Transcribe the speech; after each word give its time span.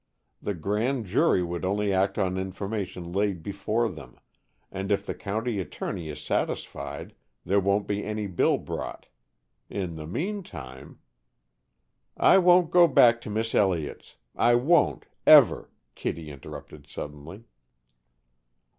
The 0.41 0.55
Grand 0.55 1.05
Jury 1.05 1.43
would 1.43 1.63
only 1.63 1.93
act 1.93 2.17
on 2.17 2.35
information 2.39 3.13
laid 3.13 3.43
before 3.43 3.87
them, 3.87 4.17
and 4.71 4.91
if 4.91 5.05
the 5.05 5.13
county 5.13 5.59
attorney 5.59 6.09
is 6.09 6.19
satisfied, 6.19 7.13
there 7.45 7.59
won't 7.59 7.85
be 7.87 8.03
any 8.03 8.25
bill 8.25 8.57
brought. 8.57 9.05
In 9.69 9.97
the 9.97 10.07
meantime," 10.07 10.97
"I 12.33 12.39
won't 12.39 12.71
go 12.71 12.87
back 12.87 13.21
to 13.21 13.29
Miss 13.29 13.53
Elliott's. 13.53 14.17
I 14.35 14.55
won't 14.55 15.05
ever," 15.27 15.69
Kittie 15.93 16.31
interrupted 16.31 16.87
suddenly. 16.87 17.43